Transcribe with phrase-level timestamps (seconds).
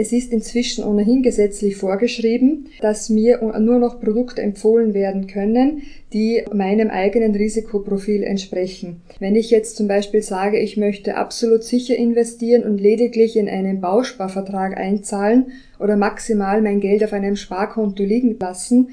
[0.00, 5.82] Es ist inzwischen ohnehin gesetzlich vorgeschrieben, dass mir nur noch Produkte empfohlen werden können,
[6.12, 9.02] die meinem eigenen Risikoprofil entsprechen.
[9.18, 13.80] Wenn ich jetzt zum Beispiel sage, ich möchte absolut sicher investieren und lediglich in einen
[13.80, 15.46] Bausparvertrag einzahlen
[15.80, 18.90] oder maximal mein Geld auf einem Sparkonto liegen lassen,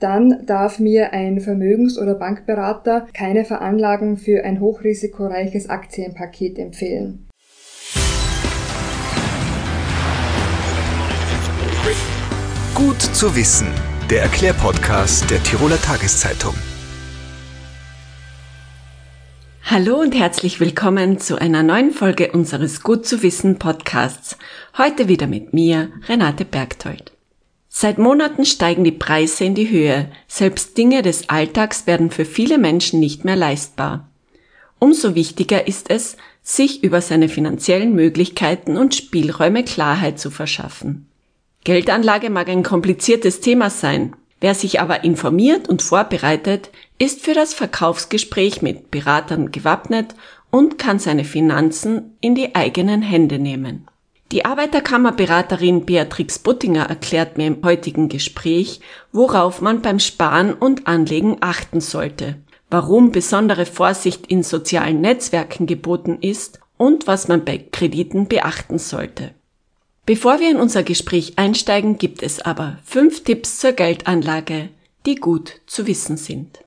[0.00, 7.26] dann darf mir ein Vermögens- oder Bankberater keine Veranlagung für ein hochrisikoreiches Aktienpaket empfehlen.
[12.84, 13.68] Gut zu wissen,
[14.10, 16.52] der Erklärpodcast der Tiroler Tageszeitung.
[19.62, 24.36] Hallo und herzlich willkommen zu einer neuen Folge unseres Gut zu wissen Podcasts.
[24.76, 27.12] Heute wieder mit mir, Renate Bergtold.
[27.68, 30.10] Seit Monaten steigen die Preise in die Höhe.
[30.26, 34.08] Selbst Dinge des Alltags werden für viele Menschen nicht mehr leistbar.
[34.80, 41.06] Umso wichtiger ist es, sich über seine finanziellen Möglichkeiten und Spielräume Klarheit zu verschaffen.
[41.64, 44.16] Geldanlage mag ein kompliziertes Thema sein.
[44.40, 50.16] Wer sich aber informiert und vorbereitet, ist für das Verkaufsgespräch mit Beratern gewappnet
[50.50, 53.86] und kann seine Finanzen in die eigenen Hände nehmen.
[54.32, 58.80] Die Arbeiterkammerberaterin Beatrix Buttinger erklärt mir im heutigen Gespräch,
[59.12, 62.36] worauf man beim Sparen und Anlegen achten sollte,
[62.70, 69.34] warum besondere Vorsicht in sozialen Netzwerken geboten ist und was man bei Krediten beachten sollte.
[70.04, 74.68] Bevor wir in unser Gespräch einsteigen, gibt es aber fünf Tipps zur Geldanlage,
[75.06, 76.64] die gut zu wissen sind.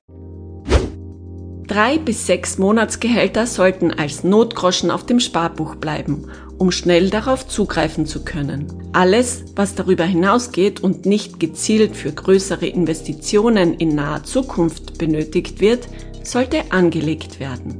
[1.67, 8.05] Drei bis sechs Monatsgehälter sollten als Notgroschen auf dem Sparbuch bleiben um schnell darauf zugreifen
[8.05, 8.67] zu können.
[8.93, 15.87] Alles, was darüber hinausgeht und nicht gezielt für größere Investitionen in naher Zukunft benötigt wird,
[16.23, 17.79] sollte angelegt werden.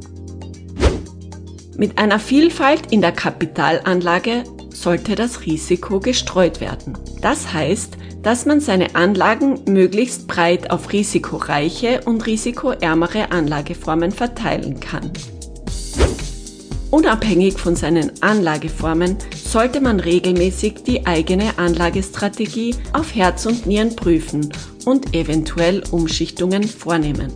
[1.78, 4.44] Mit einer Vielfalt in der Kapitalanlage
[4.76, 6.98] sollte das Risiko gestreut werden.
[7.22, 15.12] Das heißt, dass man seine Anlagen möglichst breit auf risikoreiche und risikoärmere Anlageformen verteilen kann.
[16.92, 24.50] Unabhängig von seinen Anlageformen sollte man regelmäßig die eigene Anlagestrategie auf Herz und Nieren prüfen
[24.86, 27.34] und eventuell Umschichtungen vornehmen.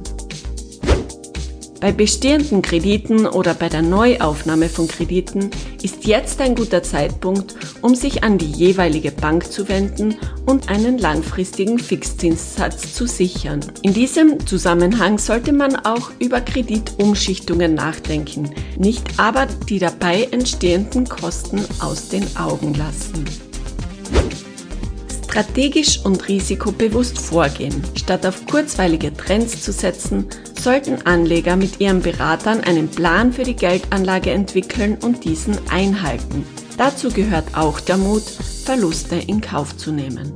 [1.80, 5.50] Bei bestehenden Krediten oder bei der Neuaufnahme von Krediten
[5.82, 10.98] ist jetzt ein guter Zeitpunkt, um sich an die jeweilige Bank zu wenden und einen
[10.98, 13.62] langfristigen Fixzinssatz zu sichern.
[13.82, 21.64] In diesem Zusammenhang sollte man auch über Kreditumschichtungen nachdenken, nicht aber die dabei entstehenden Kosten
[21.80, 23.49] aus den Augen lassen.
[25.40, 27.82] Strategisch und risikobewusst vorgehen.
[27.96, 30.28] Statt auf kurzweilige Trends zu setzen,
[30.60, 36.46] sollten Anleger mit ihren Beratern einen Plan für die Geldanlage entwickeln und diesen einhalten.
[36.78, 38.24] Dazu gehört auch der Mut,
[38.66, 40.34] Verluste in Kauf zu nehmen.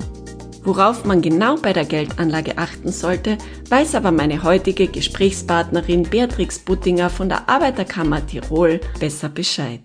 [0.63, 3.37] Worauf man genau bei der Geldanlage achten sollte,
[3.67, 9.81] weiß aber meine heutige Gesprächspartnerin Beatrix Buttinger von der Arbeiterkammer Tirol besser Bescheid.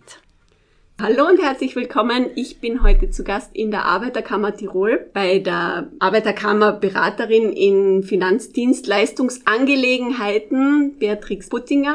[1.00, 2.26] Hallo und herzlich willkommen.
[2.34, 10.98] Ich bin heute zu Gast in der Arbeiterkammer Tirol bei der Arbeiterkammer Beraterin in Finanzdienstleistungsangelegenheiten
[10.98, 11.94] Beatrix Buttinger.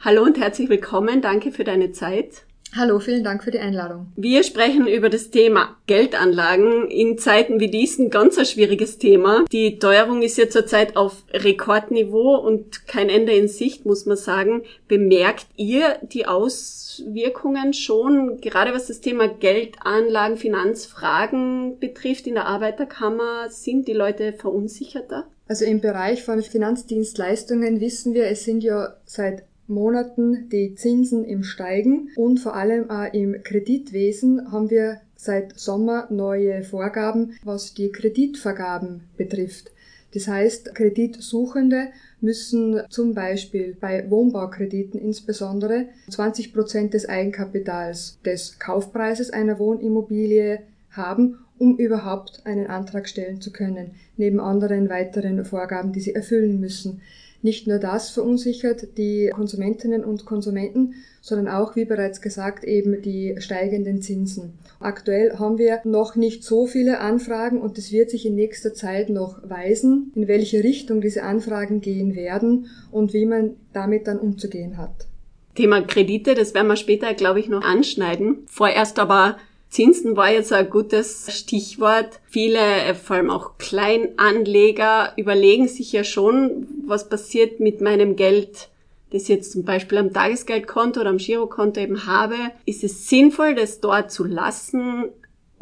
[0.00, 1.22] Hallo und herzlich willkommen.
[1.22, 2.42] Danke für deine Zeit.
[2.74, 4.06] Hallo, vielen Dank für die Einladung.
[4.16, 9.44] Wir sprechen über das Thema Geldanlagen in Zeiten wie diesen ganz ein schwieriges Thema.
[9.52, 14.62] Die Teuerung ist ja zurzeit auf Rekordniveau und kein Ende in Sicht, muss man sagen.
[14.88, 23.50] Bemerkt ihr die Auswirkungen schon, gerade was das Thema Geldanlagen, Finanzfragen betrifft in der Arbeiterkammer?
[23.50, 25.26] Sind die Leute verunsicherter?
[25.46, 31.42] Also im Bereich von Finanzdienstleistungen wissen wir, es sind ja seit Monaten die Zinsen im
[31.42, 37.90] Steigen und vor allem auch im Kreditwesen haben wir seit Sommer neue Vorgaben, was die
[37.92, 39.70] Kreditvergaben betrifft.
[40.14, 41.88] Das heißt, Kreditsuchende
[42.20, 51.38] müssen zum Beispiel bei Wohnbaukrediten insbesondere 20 Prozent des Eigenkapitals des Kaufpreises einer Wohnimmobilie haben,
[51.58, 57.00] um überhaupt einen Antrag stellen zu können, neben anderen weiteren Vorgaben, die sie erfüllen müssen.
[57.42, 63.36] Nicht nur das verunsichert die Konsumentinnen und Konsumenten, sondern auch, wie bereits gesagt, eben die
[63.38, 64.54] steigenden Zinsen.
[64.80, 69.10] Aktuell haben wir noch nicht so viele Anfragen und es wird sich in nächster Zeit
[69.10, 74.78] noch weisen, in welche Richtung diese Anfragen gehen werden und wie man damit dann umzugehen
[74.78, 75.06] hat.
[75.54, 78.38] Thema Kredite, das werden wir später, glaube ich, noch anschneiden.
[78.46, 79.36] Vorerst aber
[79.72, 82.20] Zinsen war jetzt ein gutes Stichwort.
[82.28, 88.68] Viele, äh, vor allem auch Kleinanleger, überlegen sich ja schon, was passiert mit meinem Geld,
[89.10, 92.36] das jetzt zum Beispiel am Tagesgeldkonto oder am Girokonto eben habe.
[92.66, 95.10] Ist es sinnvoll, das dort zu lassen?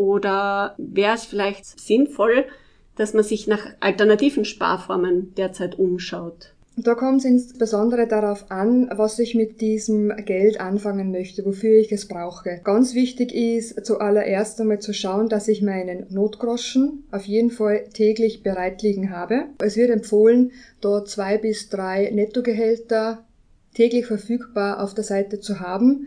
[0.01, 2.47] oder wäre es vielleicht sinnvoll,
[2.97, 6.55] dass man sich nach alternativen Sparformen derzeit umschaut?
[6.83, 11.93] Da kommt es insbesondere darauf an, was ich mit diesem Geld anfangen möchte, wofür ich
[11.93, 12.61] es brauche.
[12.65, 18.43] Ganz wichtig ist zuallererst einmal zu schauen, dass ich meinen Notgroschen auf jeden Fall täglich
[18.43, 19.45] bereit liegen habe.
[19.63, 23.25] Es wird empfohlen, dort zwei bis drei Nettogehälter
[23.75, 26.07] täglich verfügbar auf der Seite zu haben,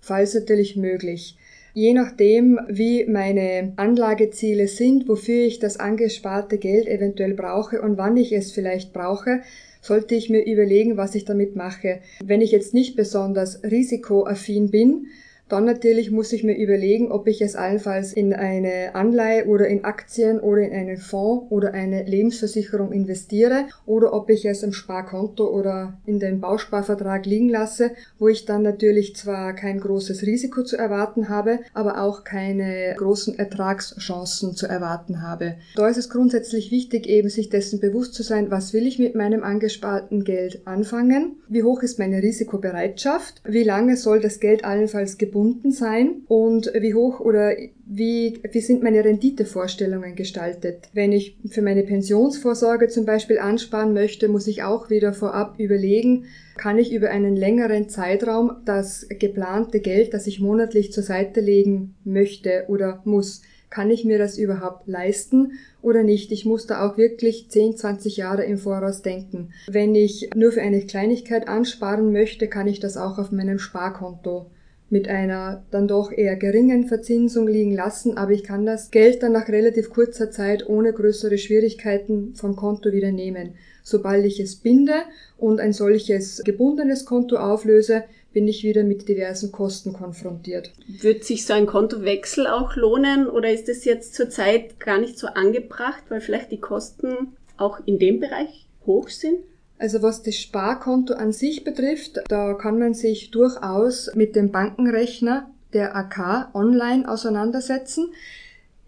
[0.00, 1.36] falls natürlich möglich.
[1.74, 8.16] Je nachdem, wie meine Anlageziele sind, wofür ich das angesparte Geld eventuell brauche und wann
[8.16, 9.42] ich es vielleicht brauche,
[9.88, 12.00] sollte ich mir überlegen, was ich damit mache.
[12.22, 15.08] Wenn ich jetzt nicht besonders risikoaffin bin,
[15.48, 19.84] dann natürlich muss ich mir überlegen, ob ich es allenfalls in eine Anleihe oder in
[19.84, 25.48] Aktien oder in einen Fonds oder eine Lebensversicherung investiere oder ob ich es im Sparkonto
[25.48, 30.76] oder in den Bausparvertrag liegen lasse, wo ich dann natürlich zwar kein großes Risiko zu
[30.76, 35.54] erwarten habe, aber auch keine großen Ertragschancen zu erwarten habe.
[35.76, 39.14] Da ist es grundsätzlich wichtig, eben sich dessen bewusst zu sein, was will ich mit
[39.14, 45.16] meinem angesparten Geld anfangen, wie hoch ist meine Risikobereitschaft, wie lange soll das Geld allenfalls
[45.16, 47.54] gebunden gebunden sein und wie hoch oder
[47.86, 50.88] wie, wie sind meine Renditevorstellungen gestaltet.
[50.92, 56.24] Wenn ich für meine Pensionsvorsorge zum Beispiel ansparen möchte, muss ich auch wieder vorab überlegen,
[56.56, 61.94] kann ich über einen längeren Zeitraum das geplante Geld, das ich monatlich zur Seite legen
[62.04, 65.52] möchte oder muss, kann ich mir das überhaupt leisten
[65.82, 66.32] oder nicht?
[66.32, 69.50] Ich muss da auch wirklich 10, 20 Jahre im Voraus denken.
[69.68, 74.50] Wenn ich nur für eine Kleinigkeit ansparen möchte, kann ich das auch auf meinem Sparkonto
[74.90, 79.32] mit einer dann doch eher geringen Verzinsung liegen lassen, aber ich kann das Geld dann
[79.32, 83.54] nach relativ kurzer Zeit ohne größere Schwierigkeiten vom Konto wieder nehmen.
[83.82, 84.94] Sobald ich es binde
[85.36, 90.72] und ein solches gebundenes Konto auflöse, bin ich wieder mit diversen Kosten konfrontiert.
[91.00, 95.28] Wird sich so ein Kontowechsel auch lohnen oder ist es jetzt zurzeit gar nicht so
[95.28, 99.38] angebracht, weil vielleicht die Kosten auch in dem Bereich hoch sind?
[99.78, 105.50] Also was das Sparkonto an sich betrifft, da kann man sich durchaus mit dem Bankenrechner
[105.72, 108.08] der AK online auseinandersetzen,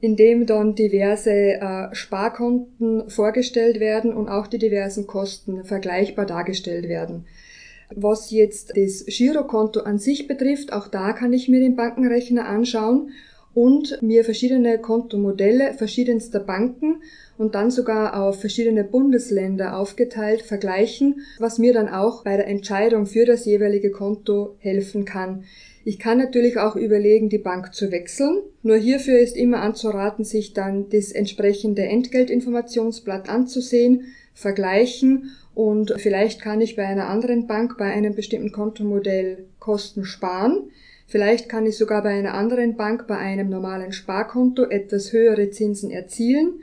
[0.00, 6.88] in dem dann diverse äh, Sparkonten vorgestellt werden und auch die diversen Kosten vergleichbar dargestellt
[6.88, 7.26] werden.
[7.94, 13.10] Was jetzt das Girokonto an sich betrifft, auch da kann ich mir den Bankenrechner anschauen
[13.52, 17.02] und mir verschiedene Kontomodelle verschiedenster Banken
[17.40, 23.06] und dann sogar auf verschiedene Bundesländer aufgeteilt vergleichen, was mir dann auch bei der Entscheidung
[23.06, 25.44] für das jeweilige Konto helfen kann.
[25.82, 28.40] Ich kann natürlich auch überlegen, die Bank zu wechseln.
[28.62, 36.60] Nur hierfür ist immer anzuraten, sich dann das entsprechende Entgeltinformationsblatt anzusehen, vergleichen und vielleicht kann
[36.60, 40.70] ich bei einer anderen Bank bei einem bestimmten Kontomodell Kosten sparen.
[41.06, 45.90] Vielleicht kann ich sogar bei einer anderen Bank bei einem normalen Sparkonto etwas höhere Zinsen
[45.90, 46.60] erzielen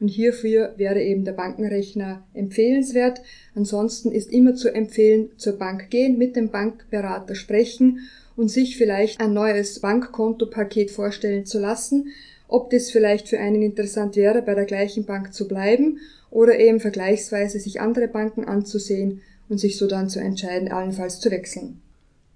[0.00, 3.20] und hierfür wäre eben der Bankenrechner empfehlenswert.
[3.54, 9.20] Ansonsten ist immer zu empfehlen, zur Bank gehen, mit dem Bankberater sprechen und sich vielleicht
[9.20, 12.12] ein neues Bankkontopaket vorstellen zu lassen,
[12.46, 15.98] ob das vielleicht für einen interessant wäre, bei der gleichen Bank zu bleiben
[16.30, 21.30] oder eben vergleichsweise sich andere Banken anzusehen und sich so dann zu entscheiden, allenfalls zu
[21.30, 21.80] wechseln.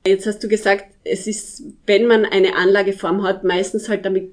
[0.05, 4.33] Jetzt hast du gesagt, es ist, wenn man eine Anlageform hat, meistens halt damit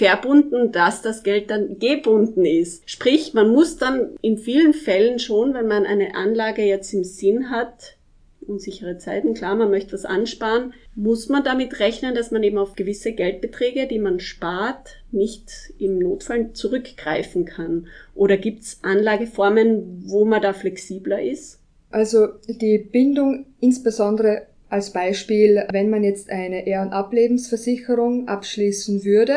[0.00, 2.88] verbunden, dass das Geld dann gebunden ist.
[2.88, 7.50] Sprich, man muss dann in vielen Fällen schon, wenn man eine Anlage jetzt im Sinn
[7.50, 7.96] hat,
[8.40, 12.76] unsichere Zeiten, klar, man möchte was ansparen, muss man damit rechnen, dass man eben auf
[12.76, 17.86] gewisse Geldbeträge, die man spart, nicht im Notfall zurückgreifen kann.
[18.14, 21.58] Oder gibt es Anlageformen, wo man da flexibler ist?
[21.90, 29.34] Also die Bindung insbesondere als Beispiel, wenn man jetzt eine Ehr- und Ablebensversicherung abschließen würde,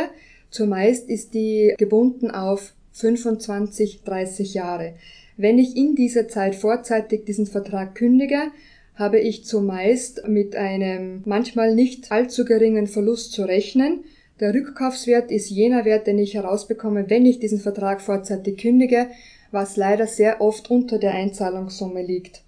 [0.54, 4.94] Zumeist ist die gebunden auf 25, 30 Jahre.
[5.36, 8.52] Wenn ich in dieser Zeit vorzeitig diesen Vertrag kündige,
[8.94, 14.04] habe ich zumeist mit einem manchmal nicht allzu geringen Verlust zu rechnen.
[14.40, 19.08] Der Rückkaufswert ist jener Wert, den ich herausbekomme, wenn ich diesen Vertrag vorzeitig kündige,
[19.50, 22.44] was leider sehr oft unter der Einzahlungssumme liegt.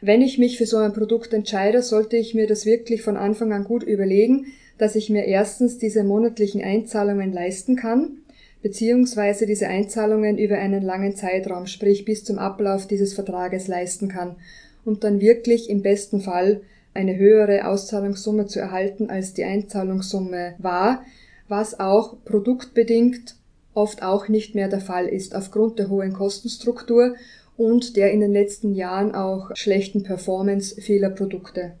[0.00, 3.52] Wenn ich mich für so ein Produkt entscheide, sollte ich mir das wirklich von Anfang
[3.52, 4.46] an gut überlegen,
[4.78, 8.18] dass ich mir erstens diese monatlichen Einzahlungen leisten kann,
[8.62, 14.36] beziehungsweise diese Einzahlungen über einen langen Zeitraum, sprich bis zum Ablauf dieses Vertrages leisten kann
[14.84, 16.62] und dann wirklich im besten Fall
[16.94, 21.04] eine höhere Auszahlungssumme zu erhalten, als die Einzahlungssumme war,
[21.46, 23.36] was auch produktbedingt
[23.74, 27.14] oft auch nicht mehr der Fall ist aufgrund der hohen Kostenstruktur
[27.56, 31.74] und der in den letzten Jahren auch schlechten Performance vieler Produkte.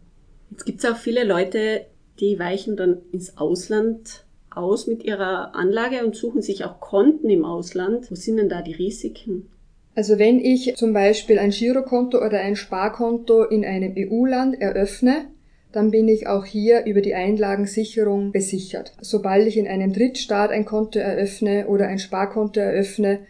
[0.50, 1.86] Jetzt gibt es auch viele Leute,
[2.20, 7.44] die weichen dann ins Ausland aus mit ihrer Anlage und suchen sich auch Konten im
[7.44, 8.10] Ausland.
[8.10, 9.48] Wo sind denn da die Risiken?
[9.94, 15.26] Also wenn ich zum Beispiel ein Girokonto oder ein Sparkonto in einem EU-Land eröffne,
[15.72, 18.92] dann bin ich auch hier über die Einlagensicherung besichert.
[19.00, 23.20] Sobald ich in einem Drittstaat ein Konto eröffne oder ein Sparkonto eröffne,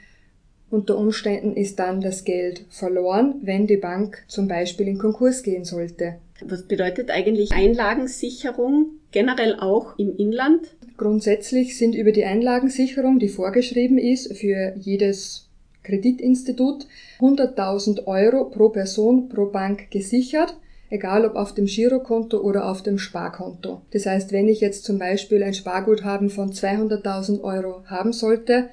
[0.70, 5.64] unter Umständen ist dann das Geld verloren, wenn die Bank zum Beispiel in Konkurs gehen
[5.64, 6.16] sollte.
[6.40, 10.76] Was bedeutet eigentlich Einlagensicherung generell auch im Inland?
[10.96, 15.48] Grundsätzlich sind über die Einlagensicherung, die vorgeschrieben ist für jedes
[15.82, 16.86] Kreditinstitut,
[17.20, 20.56] 100.000 Euro pro Person pro Bank gesichert
[20.90, 23.82] egal ob auf dem Girokonto oder auf dem Sparkonto.
[23.90, 28.70] Das heißt, wenn ich jetzt zum Beispiel ein Sparguthaben von 200.000 Euro haben sollte,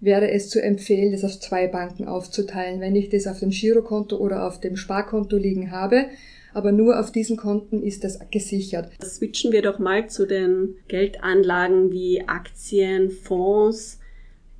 [0.00, 2.80] wäre es zu empfehlen, das auf zwei Banken aufzuteilen.
[2.80, 6.06] Wenn ich das auf dem Girokonto oder auf dem Sparkonto liegen habe,
[6.54, 8.90] aber nur auf diesen Konten ist das gesichert.
[9.02, 13.98] Switchen wir doch mal zu den Geldanlagen wie Aktien, Fonds.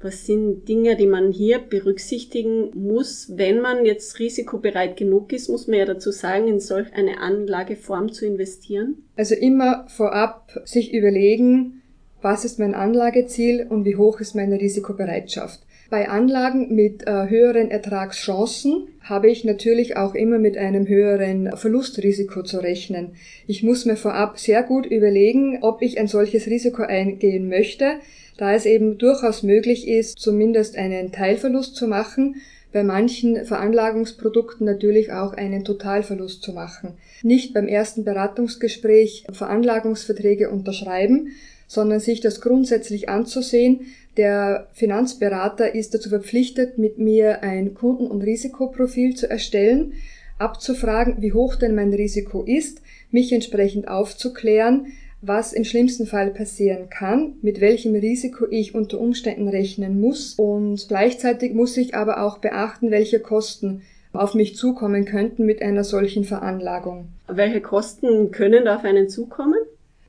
[0.01, 5.67] Was sind Dinge, die man hier berücksichtigen muss, wenn man jetzt risikobereit genug ist, muss
[5.67, 8.97] man ja dazu sagen, in solch eine Anlageform zu investieren?
[9.17, 11.81] Also immer vorab sich überlegen,
[12.21, 15.61] was ist mein Anlageziel und wie hoch ist meine Risikobereitschaft.
[15.91, 22.43] Bei Anlagen mit äh, höheren Ertragschancen habe ich natürlich auch immer mit einem höheren Verlustrisiko
[22.43, 23.13] zu rechnen.
[23.47, 27.97] Ich muss mir vorab sehr gut überlegen, ob ich ein solches Risiko eingehen möchte,
[28.39, 32.37] da es eben durchaus möglich ist, zumindest einen Teilverlust zu machen,
[32.73, 36.95] bei manchen Veranlagungsprodukten natürlich auch einen Totalverlust zu machen.
[37.23, 41.29] Nicht beim ersten Beratungsgespräch Veranlagungsverträge unterschreiben,
[41.69, 43.87] sondern sich das grundsätzlich anzusehen.
[44.17, 49.95] Der Finanzberater ist dazu verpflichtet, mit mir ein Kunden- und Risikoprofil zu erstellen,
[50.39, 52.81] abzufragen, wie hoch denn mein Risiko ist,
[53.11, 54.87] mich entsprechend aufzuklären,
[55.21, 60.87] was im schlimmsten Fall passieren kann, mit welchem Risiko ich unter Umständen rechnen muss und
[60.87, 66.25] gleichzeitig muss ich aber auch beachten, welche Kosten auf mich zukommen könnten mit einer solchen
[66.25, 67.09] Veranlagung.
[67.27, 69.59] Welche Kosten können da auf einen zukommen?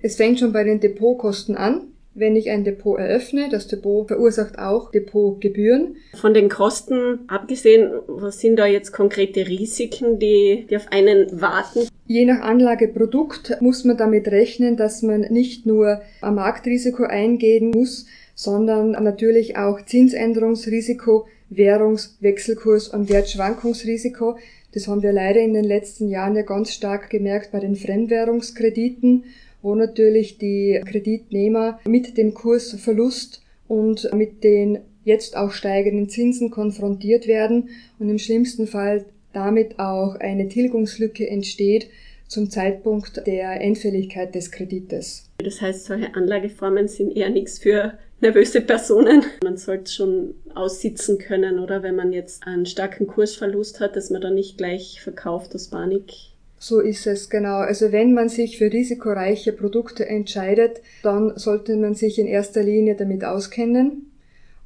[0.01, 1.81] Es fängt schon bei den Depotkosten an
[2.15, 3.49] wenn ich ein Depot eröffne.
[3.51, 5.97] Das Depot verursacht auch Depotgebühren.
[6.15, 11.87] Von den Kosten abgesehen, was sind da jetzt konkrete Risiken, die, die auf einen warten?
[12.07, 18.05] Je nach Anlageprodukt muss man damit rechnen, dass man nicht nur am Marktrisiko eingehen muss,
[18.33, 24.37] sondern natürlich auch Zinsänderungsrisiko, Währungs-, Wechselkurs- und Wertschwankungsrisiko.
[24.73, 29.23] Das haben wir leider in den letzten Jahren ja ganz stark gemerkt bei den Fremdwährungskrediten
[29.65, 37.27] wo natürlich die Kreditnehmer mit dem Kursverlust und mit den jetzt auch steigenden Zinsen konfrontiert
[37.27, 41.89] werden und im schlimmsten Fall damit auch eine Tilgungslücke entsteht
[42.27, 45.31] zum Zeitpunkt der Endfälligkeit des Kredites.
[45.39, 49.23] Das heißt, solche Anlageformen sind eher nichts für nervöse Personen.
[49.43, 54.21] Man sollte schon aussitzen können, oder wenn man jetzt einen starken Kursverlust hat, dass man
[54.21, 56.34] dann nicht gleich verkauft aus Panik
[56.67, 57.57] so ist es, genau.
[57.57, 62.95] Also wenn man sich für risikoreiche Produkte entscheidet, dann sollte man sich in erster Linie
[62.95, 64.09] damit auskennen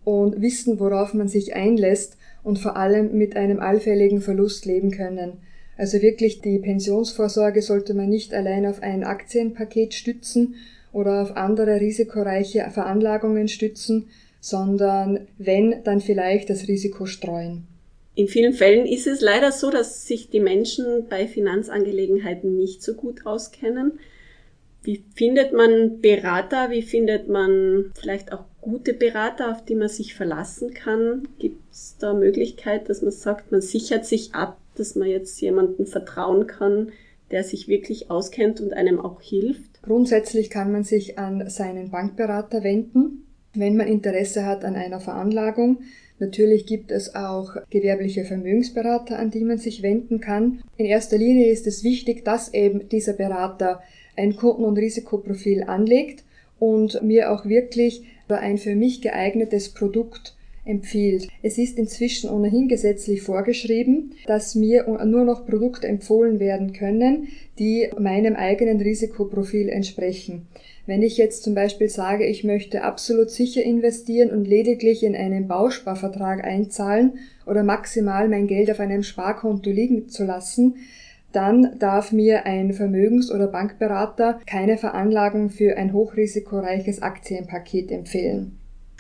[0.06, 5.40] und wissen, worauf man sich einlässt und vor allem mit einem allfälligen Verlust leben können.
[5.78, 10.56] Also wirklich die Pensionsvorsorge sollte man nicht allein auf ein Aktienpaket stützen
[10.94, 14.08] oder auf andere risikoreiche Veranlagungen stützen,
[14.40, 17.68] sondern wenn, dann vielleicht das Risiko streuen.
[18.20, 22.94] In vielen Fällen ist es leider so, dass sich die Menschen bei Finanzangelegenheiten nicht so
[22.94, 23.94] gut auskennen.
[24.84, 26.70] Wie findet man Berater?
[26.70, 31.30] Wie findet man vielleicht auch gute Berater, auf die man sich verlassen kann?
[31.40, 35.86] Gibt es da Möglichkeit, dass man sagt, man sichert sich ab, dass man jetzt jemanden
[35.86, 36.92] vertrauen kann,
[37.32, 39.82] der sich wirklich auskennt und einem auch hilft?
[39.82, 45.84] Grundsätzlich kann man sich an seinen Bankberater wenden, wenn man Interesse hat an einer Veranlagung.
[46.20, 50.62] Natürlich gibt es auch gewerbliche Vermögensberater, an die man sich wenden kann.
[50.78, 53.82] In erster Linie ist es wichtig, dass eben dieser Berater
[54.18, 56.26] ein Kunden- und Risikoprofil anlegt
[56.60, 60.36] und mir auch wirklich ein für mich geeignetes Produkt
[60.66, 61.28] empfiehlt.
[61.42, 67.90] Es ist inzwischen ohnehin gesetzlich vorgeschrieben, dass mir nur noch Produkte empfohlen werden können, die
[67.98, 70.48] meinem eigenen Risikoprofil entsprechen.
[70.86, 75.48] Wenn ich jetzt zum Beispiel sage, ich möchte absolut sicher investieren und lediglich in einen
[75.48, 80.76] Bausparvertrag einzahlen oder maximal mein Geld auf einem Sparkonto liegen zu lassen,
[81.32, 88.59] dann darf mir ein Vermögens- oder Bankberater keine Veranlagung für ein hochrisikoreiches Aktienpaket empfehlen.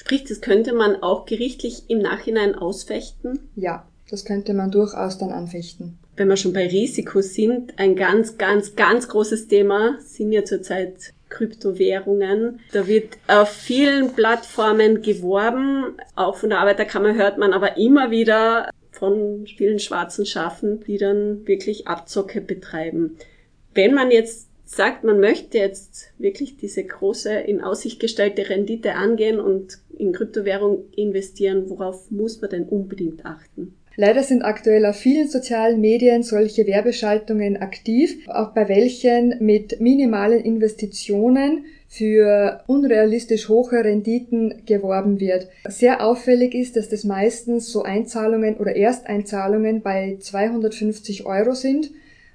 [0.10, 3.42] Sprich, das könnte man auch gerichtlich im Nachhinein ausfechten?
[3.56, 6.00] Ja, das könnte man durchaus dann anfechten.
[6.18, 11.13] Wenn wir schon bei Risiko sind, ein ganz, ganz, ganz großes Thema sind ja zurzeit
[11.30, 12.60] Kryptowährungen.
[12.72, 15.96] Da wird auf vielen Plattformen geworben.
[16.16, 21.46] Auch von der Arbeiterkammer hört man aber immer wieder von vielen schwarzen Schafen, die dann
[21.48, 23.16] wirklich Abzocke betreiben.
[23.75, 29.40] Wenn man jetzt sagt, man möchte jetzt wirklich diese große in Aussicht gestellte Rendite angehen
[29.40, 33.74] und in Kryptowährung investieren, worauf muss man denn unbedingt achten?
[33.96, 40.40] Leider sind aktuell auf vielen sozialen Medien solche Werbeschaltungen aktiv, auch bei welchen mit minimalen
[40.40, 45.50] Investitionen für unrealistisch hohe Renditen geworben wird.
[45.68, 51.90] Sehr auffällig ist, dass das meistens so Einzahlungen oder Ersteinzahlungen bei 250 Euro sind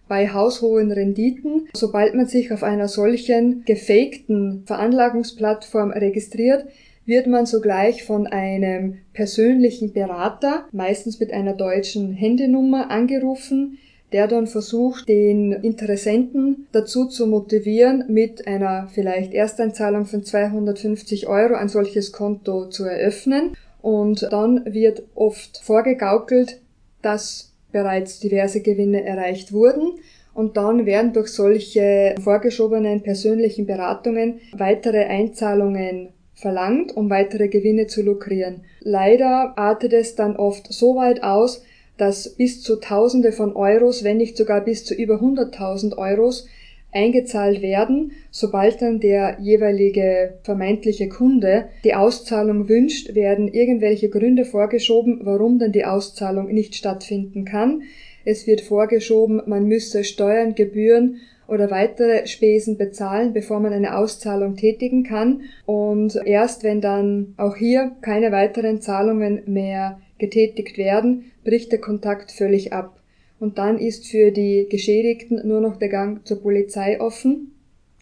[0.08, 1.68] bei haushohen Renditen.
[1.74, 6.66] Sobald man sich auf einer solchen gefakten Veranlagungsplattform registriert,
[7.06, 13.78] wird man sogleich von einem persönlichen Berater, meistens mit einer deutschen Handynummer, angerufen,
[14.12, 21.54] der dann versucht, den Interessenten dazu zu motivieren, mit einer vielleicht Ersteinzahlung von 250 Euro
[21.54, 23.56] ein solches Konto zu eröffnen.
[23.82, 26.60] Und dann wird oft vorgegaukelt,
[27.02, 29.98] dass bereits diverse Gewinne erreicht wurden.
[30.32, 38.02] Und dann werden durch solche vorgeschobenen persönlichen Beratungen weitere Einzahlungen verlangt, um weitere Gewinne zu
[38.02, 38.62] lukrieren.
[38.80, 41.62] Leider artet es dann oft so weit aus,
[41.96, 46.46] dass bis zu Tausende von Euros, wenn nicht sogar bis zu über 100.000 Euros
[46.94, 55.20] eingezahlt werden, sobald dann der jeweilige vermeintliche Kunde die Auszahlung wünscht, werden irgendwelche Gründe vorgeschoben,
[55.24, 57.82] warum dann die Auszahlung nicht stattfinden kann.
[58.24, 64.56] Es wird vorgeschoben, man müsse Steuern, Gebühren oder weitere Spesen bezahlen, bevor man eine Auszahlung
[64.56, 65.42] tätigen kann.
[65.66, 72.32] Und erst wenn dann auch hier keine weiteren Zahlungen mehr getätigt werden, bricht der Kontakt
[72.32, 72.98] völlig ab
[73.44, 77.52] und dann ist für die Geschädigten nur noch der Gang zur Polizei offen,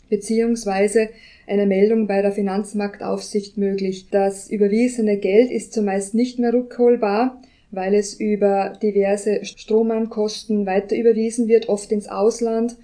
[0.08, 1.08] beziehungsweise
[1.48, 4.06] eine Meldung bei der Finanzmarktaufsicht möglich.
[4.08, 11.48] Das überwiesene Geld ist zumeist nicht mehr rückholbar, weil es über diverse Stromankosten weiter überwiesen
[11.48, 12.76] wird, oft ins Ausland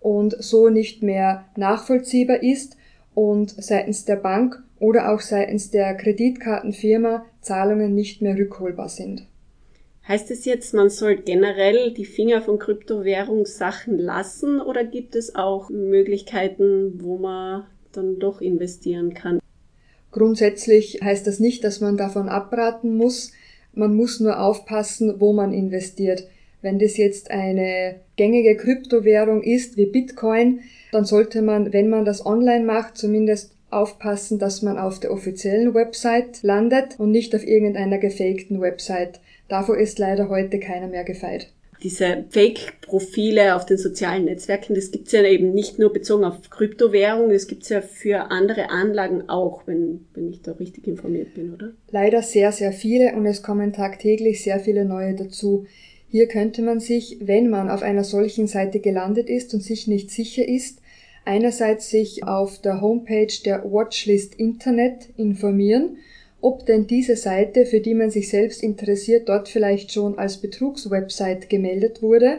[0.00, 2.78] und so nicht mehr nachvollziehbar ist
[3.14, 9.26] und seitens der Bank oder auch seitens der Kreditkartenfirma Zahlungen nicht mehr rückholbar sind.
[10.08, 15.68] Heißt es jetzt, man soll generell die Finger von Kryptowährungssachen lassen oder gibt es auch
[15.68, 19.40] Möglichkeiten, wo man dann doch investieren kann?
[20.12, 23.32] Grundsätzlich heißt das nicht, dass man davon abraten muss.
[23.72, 26.28] Man muss nur aufpassen, wo man investiert.
[26.62, 30.60] Wenn das jetzt eine gängige Kryptowährung ist wie Bitcoin,
[30.92, 35.74] dann sollte man, wenn man das online macht, zumindest aufpassen, dass man auf der offiziellen
[35.74, 39.20] Website landet und nicht auf irgendeiner gefakten Website.
[39.48, 41.48] Davor ist leider heute keiner mehr gefeit.
[41.82, 47.30] Diese Fake-Profile auf den sozialen Netzwerken, das gibt's ja eben nicht nur bezogen auf Kryptowährungen,
[47.30, 51.72] das gibt's ja für andere Anlagen auch, wenn, wenn ich da richtig informiert bin, oder?
[51.90, 55.66] Leider sehr, sehr viele und es kommen tagtäglich sehr viele neue dazu.
[56.08, 60.10] Hier könnte man sich, wenn man auf einer solchen Seite gelandet ist und sich nicht
[60.10, 60.80] sicher ist,
[61.26, 65.98] einerseits sich auf der Homepage der Watchlist Internet informieren
[66.40, 71.48] ob denn diese Seite, für die man sich selbst interessiert, dort vielleicht schon als Betrugswebsite
[71.48, 72.38] gemeldet wurde.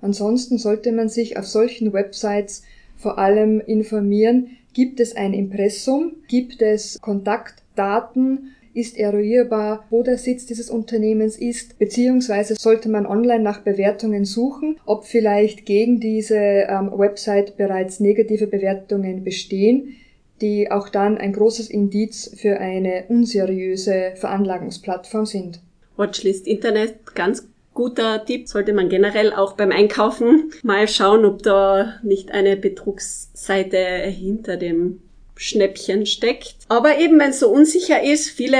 [0.00, 2.62] Ansonsten sollte man sich auf solchen Websites
[2.96, 10.46] vor allem informieren, gibt es ein Impressum, gibt es Kontaktdaten, ist eruierbar, wo der Sitz
[10.46, 16.90] dieses Unternehmens ist, beziehungsweise sollte man online nach Bewertungen suchen, ob vielleicht gegen diese ähm,
[16.96, 19.96] Website bereits negative Bewertungen bestehen
[20.42, 25.60] die auch dann ein großes Indiz für eine unseriöse Veranlagungsplattform sind.
[25.96, 31.94] Watchlist Internet, ganz guter Tipp, sollte man generell auch beim Einkaufen mal schauen, ob da
[32.02, 35.00] nicht eine Betrugsseite hinter dem
[35.36, 36.56] Schnäppchen steckt.
[36.68, 38.58] Aber eben, wenn es so unsicher ist, viele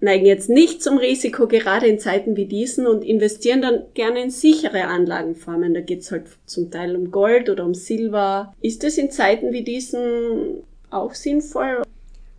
[0.00, 4.30] neigen jetzt nicht zum Risiko, gerade in Zeiten wie diesen und investieren dann gerne in
[4.30, 5.74] sichere Anlagenformen.
[5.74, 8.54] Da geht's halt zum Teil um Gold oder um Silber.
[8.60, 11.82] Ist es in Zeiten wie diesen auch sinnvoll.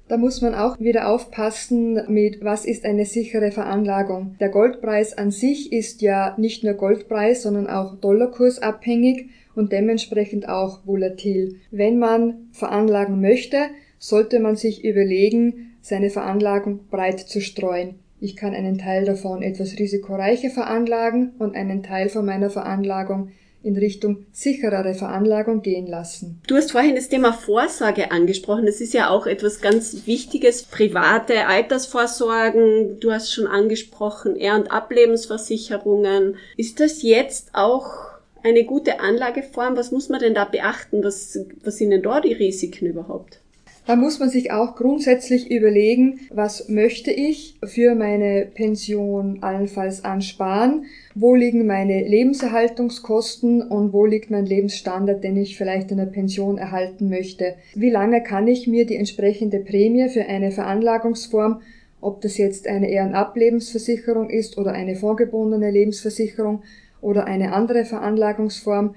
[0.09, 4.35] Da muss man auch wieder aufpassen mit, was ist eine sichere Veranlagung.
[4.39, 10.79] Der Goldpreis an sich ist ja nicht nur Goldpreis, sondern auch Dollarkursabhängig und dementsprechend auch
[10.85, 11.57] volatil.
[11.69, 13.57] Wenn man veranlagen möchte,
[13.99, 17.95] sollte man sich überlegen, seine Veranlagung breit zu streuen.
[18.19, 23.29] Ich kann einen Teil davon etwas risikoreicher veranlagen und einen Teil von meiner Veranlagung
[23.61, 26.41] in Richtung sicherere Veranlagung gehen lassen.
[26.47, 28.65] Du hast vorhin das Thema Vorsorge angesprochen.
[28.65, 30.63] Das ist ja auch etwas ganz Wichtiges.
[30.63, 36.37] Private Altersvorsorgen, du hast schon angesprochen, Ehr- und Ablebensversicherungen.
[36.55, 38.09] Ist das jetzt auch
[38.43, 39.75] eine gute Anlageform?
[39.75, 41.03] Was muss man denn da beachten?
[41.03, 43.41] Was, was sind denn da die Risiken überhaupt?
[43.89, 50.85] Da muss man sich auch grundsätzlich überlegen, was möchte ich für meine Pension allenfalls ansparen,
[51.15, 56.59] wo liegen meine Lebenserhaltungskosten und wo liegt mein Lebensstandard, den ich vielleicht in der Pension
[56.59, 57.55] erhalten möchte.
[57.73, 61.61] Wie lange kann ich mir die entsprechende Prämie für eine Veranlagungsform
[62.01, 66.61] ob das jetzt eine Ehrenablebensversicherung ist oder eine vorgebundene Lebensversicherung
[67.01, 68.95] oder eine andere Veranlagungsform,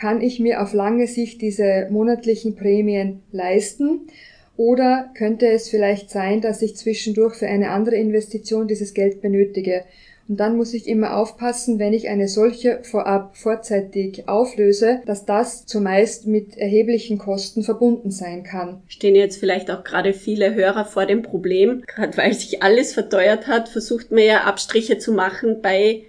[0.00, 4.08] kann ich mir auf lange Sicht diese monatlichen Prämien leisten?
[4.56, 9.84] Oder könnte es vielleicht sein, dass ich zwischendurch für eine andere Investition dieses Geld benötige?
[10.28, 15.66] Und dann muss ich immer aufpassen, wenn ich eine solche vorab vorzeitig auflöse, dass das
[15.66, 18.80] zumeist mit erheblichen Kosten verbunden sein kann.
[18.86, 23.48] Stehen jetzt vielleicht auch gerade viele Hörer vor dem Problem, gerade weil sich alles verteuert
[23.48, 26.04] hat, versucht man ja Abstriche zu machen bei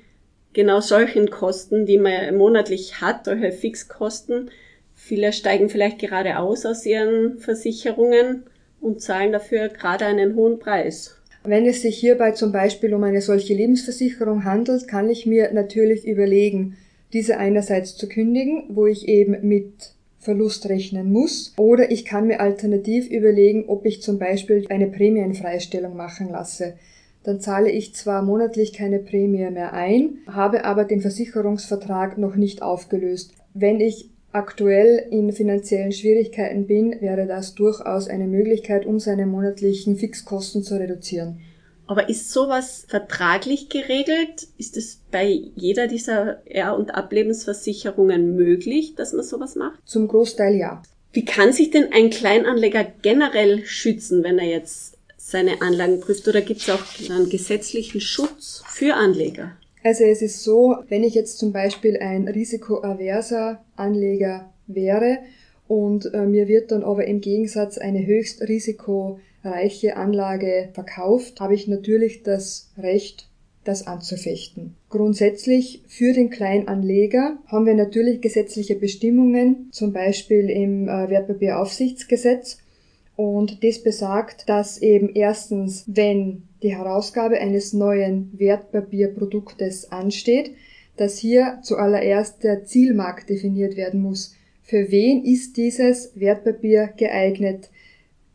[0.54, 4.52] genau solchen Kosten, die man monatlich hat, solche Fixkosten.
[4.96, 8.44] Viele steigen vielleicht gerade aus aus ihren Versicherungen
[8.80, 11.16] und zahlen dafür gerade einen hohen Preis.
[11.44, 16.06] Wenn es sich hierbei zum Beispiel um eine solche Lebensversicherung handelt, kann ich mir natürlich
[16.06, 16.78] überlegen,
[17.14, 22.40] diese einerseits zu kündigen, wo ich eben mit Verlust rechnen muss, oder ich kann mir
[22.40, 26.76] alternativ überlegen, ob ich zum Beispiel eine Prämienfreistellung machen lasse.
[27.24, 32.62] Dann zahle ich zwar monatlich keine Prämie mehr ein, habe aber den Versicherungsvertrag noch nicht
[32.62, 33.34] aufgelöst.
[33.54, 39.98] Wenn ich aktuell in finanziellen Schwierigkeiten bin, wäre das durchaus eine Möglichkeit, um seine monatlichen
[39.98, 41.42] Fixkosten zu reduzieren.
[41.88, 44.48] Aber ist sowas vertraglich geregelt?
[44.58, 49.78] Ist es bei jeder dieser Er- und Ablebensversicherungen möglich, dass man sowas macht?
[49.86, 50.82] Zum Großteil ja.
[51.12, 54.91] Wie kann sich denn ein Kleinanleger generell schützen, wenn er jetzt
[55.32, 56.28] seine Anlagen prüft?
[56.28, 59.54] Oder gibt es auch einen gesetzlichen Schutz für Anleger?
[59.84, 65.18] Also es ist so, wenn ich jetzt zum Beispiel ein risikoaverser Anleger wäre
[65.68, 71.68] und äh, mir wird dann aber im Gegensatz eine höchst risikoreiche Anlage verkauft, habe ich
[71.68, 73.28] natürlich das Recht,
[73.64, 74.76] das anzufechten.
[74.90, 82.60] Grundsätzlich für den Kleinanleger haben wir natürlich gesetzliche Bestimmungen, zum Beispiel im äh, Wertpapieraufsichtsgesetz.
[83.16, 90.52] Und das besagt, dass eben erstens, wenn die Herausgabe eines neuen Wertpapierproduktes ansteht,
[90.98, 94.36] dass hier zuallererst der Zielmarkt definiert werden muss.
[94.62, 97.70] Für wen ist dieses Wertpapier geeignet?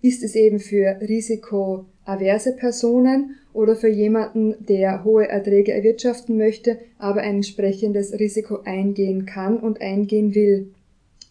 [0.02, 7.22] Ist es eben für risikoaverse Personen oder für jemanden, der hohe Erträge erwirtschaften möchte, aber
[7.22, 10.72] ein entsprechendes Risiko eingehen kann und eingehen will?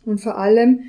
[0.06, 0.82] Und vor allem,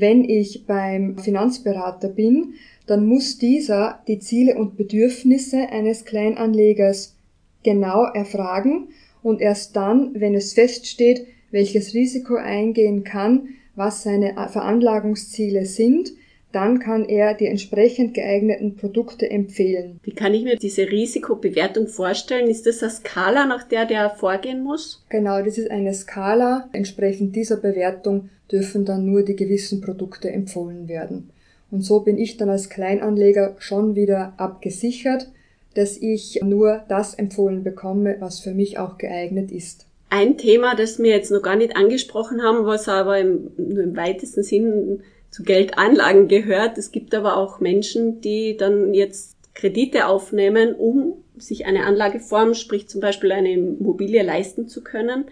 [0.00, 2.54] wenn ich beim Finanzberater bin,
[2.86, 7.16] dann muss dieser die Ziele und Bedürfnisse eines Kleinanlegers
[7.62, 8.88] genau erfragen
[9.22, 16.12] und erst dann, wenn es feststeht, welches Risiko eingehen kann, was seine Veranlagungsziele sind,
[16.52, 20.00] dann kann er die entsprechend geeigneten Produkte empfehlen.
[20.02, 22.48] Wie kann ich mir diese Risikobewertung vorstellen?
[22.48, 25.04] Ist das eine Skala, nach der der vorgehen muss?
[25.10, 26.68] Genau, das ist eine Skala.
[26.72, 31.30] Entsprechend dieser Bewertung dürfen dann nur die gewissen Produkte empfohlen werden.
[31.70, 35.30] Und so bin ich dann als Kleinanleger schon wieder abgesichert,
[35.74, 39.84] dass ich nur das empfohlen bekomme, was für mich auch geeignet ist.
[40.10, 43.96] Ein Thema, das wir jetzt noch gar nicht angesprochen haben, was aber im, nur im
[43.96, 46.78] weitesten Sinn zu Geldanlagen gehört.
[46.78, 52.88] Es gibt aber auch Menschen, die dann jetzt Kredite aufnehmen, um sich eine Anlageform, sprich
[52.88, 55.26] zum Beispiel eine Immobilie leisten zu können,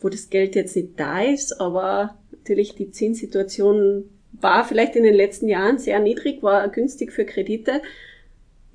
[0.00, 5.14] wo das Geld jetzt nicht da ist, aber natürlich die Zinssituation war vielleicht in den
[5.14, 7.82] letzten Jahren sehr niedrig, war günstig für Kredite.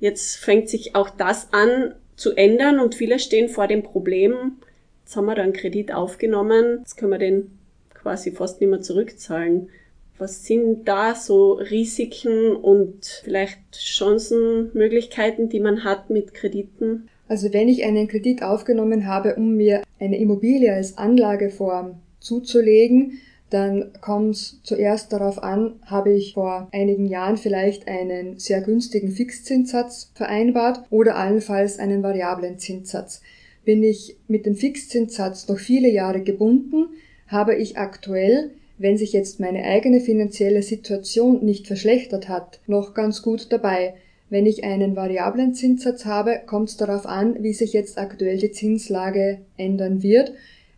[0.00, 4.58] Jetzt fängt sich auch das an zu ändern und viele stehen vor dem Problem,
[5.04, 7.58] jetzt haben wir da einen Kredit aufgenommen, jetzt können wir den
[7.94, 9.70] quasi fast nicht mehr zurückzahlen.
[10.18, 17.08] Was sind da so Risiken und vielleicht Chancen, Möglichkeiten, die man hat mit Krediten?
[17.26, 23.18] Also wenn ich einen Kredit aufgenommen habe, um mir eine Immobilie als Anlageform zuzulegen,
[23.50, 29.10] dann kommt es zuerst darauf an, habe ich vor einigen Jahren vielleicht einen sehr günstigen
[29.10, 33.20] Fixzinssatz vereinbart oder allenfalls einen variablen Zinssatz.
[33.64, 36.88] Bin ich mit dem Fixzinssatz noch viele Jahre gebunden,
[37.28, 43.22] habe ich aktuell, wenn sich jetzt meine eigene finanzielle Situation nicht verschlechtert hat, noch ganz
[43.22, 43.94] gut dabei.
[44.30, 48.52] Wenn ich einen variablen Zinssatz habe, kommt es darauf an, wie sich jetzt aktuell die
[48.52, 50.32] Zinslage ändern wird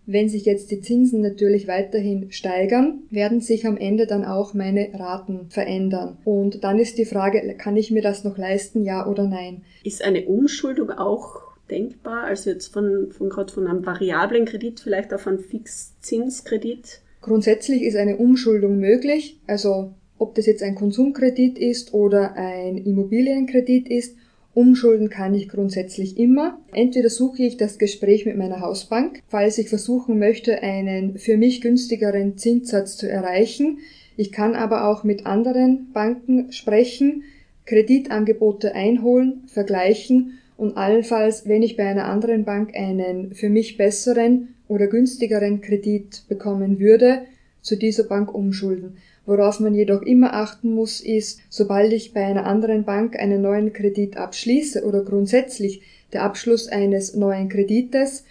[0.06, 4.90] wenn sich jetzt die Zinsen natürlich weiterhin steigern, werden sich am Ende dann auch meine
[4.94, 6.16] Raten verändern.
[6.24, 9.62] Und dann ist die Frage, kann ich mir das noch leisten, ja oder nein?
[9.82, 12.22] Ist eine Umschuldung auch denkbar?
[12.22, 17.00] Also jetzt von, von gerade von einem variablen Kredit vielleicht auf einen Fixzinskredit?
[17.26, 19.40] Grundsätzlich ist eine Umschuldung möglich.
[19.48, 24.16] Also ob das jetzt ein Konsumkredit ist oder ein Immobilienkredit ist,
[24.54, 26.60] umschulden kann ich grundsätzlich immer.
[26.72, 31.60] Entweder suche ich das Gespräch mit meiner Hausbank, falls ich versuchen möchte, einen für mich
[31.62, 33.78] günstigeren Zinssatz zu erreichen.
[34.16, 37.24] Ich kann aber auch mit anderen Banken sprechen,
[37.64, 44.54] Kreditangebote einholen, vergleichen und allenfalls, wenn ich bei einer anderen Bank einen für mich besseren
[44.68, 47.22] oder günstigeren Kredit bekommen würde,
[47.62, 48.96] zu dieser Bank umschulden.
[49.26, 53.72] Worauf man jedoch immer achten muss, ist, sobald ich bei einer anderen Bank einen neuen
[53.72, 58.24] Kredit abschließe oder grundsätzlich der Abschluss eines neuen Kredites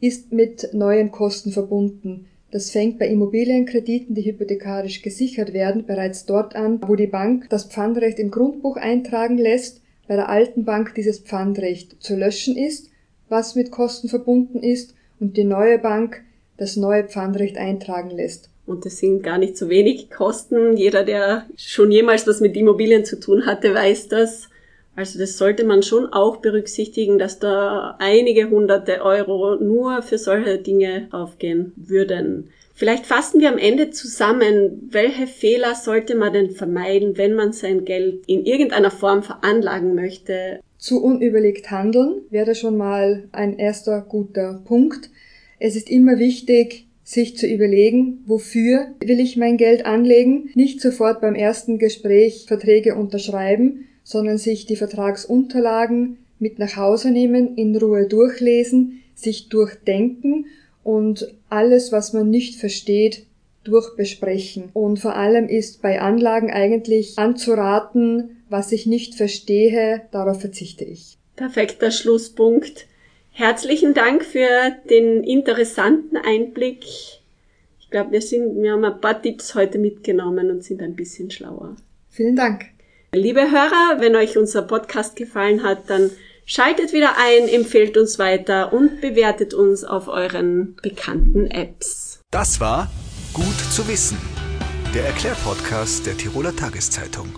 [0.00, 2.26] ist mit neuen Kosten verbunden.
[2.52, 7.64] Das fängt bei Immobilienkrediten, die hypothekarisch gesichert werden, bereits dort an, wo die Bank das
[7.64, 12.90] Pfandrecht im Grundbuch eintragen lässt, bei der alten Bank dieses Pfandrecht zu löschen ist,
[13.28, 16.22] was mit Kosten verbunden ist, und die neue Bank
[16.58, 18.50] das neue Pfandrecht eintragen lässt.
[18.66, 20.76] Und das sind gar nicht so wenig Kosten.
[20.76, 24.48] Jeder, der schon jemals was mit Immobilien zu tun hatte, weiß das.
[24.94, 30.58] Also das sollte man schon auch berücksichtigen, dass da einige hunderte Euro nur für solche
[30.58, 32.50] Dinge aufgehen würden.
[32.74, 37.84] Vielleicht fassen wir am Ende zusammen, welche Fehler sollte man denn vermeiden, wenn man sein
[37.84, 40.60] Geld in irgendeiner Form veranlagen möchte?
[40.78, 45.10] Zu unüberlegt handeln wäre schon mal ein erster guter Punkt.
[45.58, 51.20] Es ist immer wichtig, sich zu überlegen, wofür will ich mein Geld anlegen, nicht sofort
[51.20, 58.06] beim ersten Gespräch Verträge unterschreiben, sondern sich die Vertragsunterlagen mit nach Hause nehmen, in Ruhe
[58.06, 60.46] durchlesen, sich durchdenken
[60.84, 63.26] und alles, was man nicht versteht,
[63.64, 64.70] durchbesprechen.
[64.72, 71.18] Und vor allem ist bei Anlagen eigentlich anzuraten, was ich nicht verstehe, darauf verzichte ich.
[71.36, 72.86] Perfekter Schlusspunkt.
[73.30, 74.48] Herzlichen Dank für
[74.90, 76.84] den interessanten Einblick.
[77.80, 81.30] Ich glaube, wir sind, wir haben ein paar Tipps heute mitgenommen und sind ein bisschen
[81.30, 81.76] schlauer.
[82.10, 82.66] Vielen Dank.
[83.14, 86.10] Liebe Hörer, wenn euch unser Podcast gefallen hat, dann
[86.44, 92.20] schaltet wieder ein, empfehlt uns weiter und bewertet uns auf euren bekannten Apps.
[92.30, 92.90] Das war
[93.32, 94.18] Gut zu wissen,
[94.94, 97.28] der Erklärpodcast der Tiroler Tageszeitung.